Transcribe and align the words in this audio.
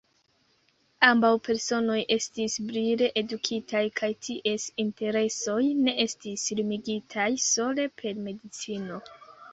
Ambaŭ 1.07 1.29
personoj 1.47 1.97
estis 2.15 2.55
brile 2.69 3.09
edukitaj 3.21 3.83
kaj 4.01 4.09
ties 4.29 4.65
interesoj 4.85 5.61
ne 5.89 5.95
estis 6.07 6.47
limigitaj 6.61 7.31
sole 7.51 7.89
per 8.03 8.21
medicino. 8.31 8.99